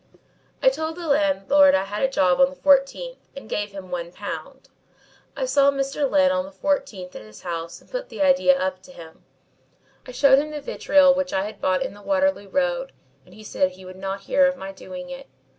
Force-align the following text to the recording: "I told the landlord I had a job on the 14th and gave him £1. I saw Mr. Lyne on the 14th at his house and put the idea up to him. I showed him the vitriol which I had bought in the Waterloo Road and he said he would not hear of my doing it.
"I 0.63 0.69
told 0.69 0.95
the 0.95 1.05
landlord 1.05 1.75
I 1.75 1.83
had 1.83 2.01
a 2.01 2.09
job 2.09 2.39
on 2.39 2.49
the 2.49 2.55
14th 2.55 3.17
and 3.35 3.47
gave 3.47 3.71
him 3.71 3.89
£1. 3.89 4.63
I 5.37 5.45
saw 5.45 5.69
Mr. 5.69 6.09
Lyne 6.09 6.31
on 6.31 6.43
the 6.45 6.51
14th 6.51 7.13
at 7.15 7.21
his 7.21 7.43
house 7.43 7.79
and 7.79 7.91
put 7.91 8.09
the 8.09 8.23
idea 8.23 8.57
up 8.59 8.81
to 8.81 8.91
him. 8.91 9.23
I 10.07 10.11
showed 10.11 10.39
him 10.39 10.49
the 10.49 10.59
vitriol 10.59 11.13
which 11.13 11.33
I 11.33 11.45
had 11.45 11.61
bought 11.61 11.83
in 11.83 11.93
the 11.93 12.01
Waterloo 12.01 12.49
Road 12.49 12.93
and 13.27 13.35
he 13.35 13.43
said 13.43 13.73
he 13.73 13.85
would 13.85 13.95
not 13.95 14.21
hear 14.21 14.47
of 14.47 14.57
my 14.57 14.71
doing 14.71 15.11
it. 15.11 15.27